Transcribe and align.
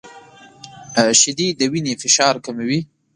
•شیدې 1.19 1.47
د 1.59 1.61
وینې 1.71 1.93
فشار 2.01 2.35
کموي. 2.45 2.79